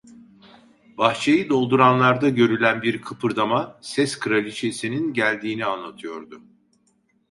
[0.97, 6.41] Bahçeyi dolduranlarda görülen bir kıpırdama, ses kraliçesinin geldiğini anlatıyordu.